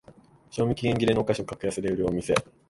[0.49, 2.33] 賞味期限切れのお菓子を格安で売るお店